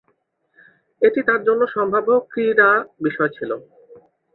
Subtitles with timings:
[1.01, 2.69] এটি তার জন্য সম্ভাব্য ক্রীড়া
[3.03, 3.51] বিষয় ছিল।